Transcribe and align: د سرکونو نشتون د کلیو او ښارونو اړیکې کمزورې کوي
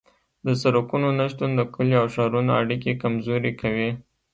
د 0.45 0.47
سرکونو 0.61 1.07
نشتون 1.19 1.49
د 1.55 1.61
کلیو 1.73 1.99
او 2.01 2.07
ښارونو 2.13 2.51
اړیکې 2.61 2.99
کمزورې 3.03 3.51
کوي 3.61 3.89